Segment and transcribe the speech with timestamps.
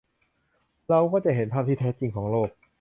[0.89, 2.49] เราก็จะเห็นภาพที่แท้จริงของโลก